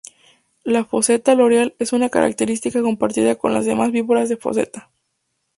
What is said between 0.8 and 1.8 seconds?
foseta loreal